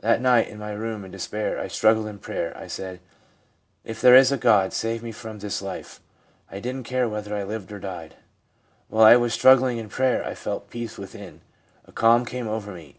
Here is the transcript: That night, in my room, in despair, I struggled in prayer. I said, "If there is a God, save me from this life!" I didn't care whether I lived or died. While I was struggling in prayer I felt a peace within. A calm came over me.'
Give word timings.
That 0.00 0.20
night, 0.20 0.48
in 0.48 0.58
my 0.58 0.72
room, 0.72 1.06
in 1.06 1.10
despair, 1.10 1.58
I 1.58 1.68
struggled 1.68 2.06
in 2.06 2.18
prayer. 2.18 2.54
I 2.54 2.66
said, 2.66 3.00
"If 3.82 3.98
there 4.02 4.14
is 4.14 4.30
a 4.30 4.36
God, 4.36 4.74
save 4.74 5.02
me 5.02 5.10
from 5.10 5.38
this 5.38 5.62
life!" 5.62 6.02
I 6.52 6.60
didn't 6.60 6.82
care 6.84 7.08
whether 7.08 7.34
I 7.34 7.44
lived 7.44 7.72
or 7.72 7.78
died. 7.78 8.16
While 8.88 9.06
I 9.06 9.16
was 9.16 9.32
struggling 9.32 9.78
in 9.78 9.88
prayer 9.88 10.22
I 10.22 10.34
felt 10.34 10.66
a 10.66 10.70
peace 10.70 10.98
within. 10.98 11.40
A 11.86 11.92
calm 11.92 12.26
came 12.26 12.46
over 12.46 12.72
me.' 12.74 12.88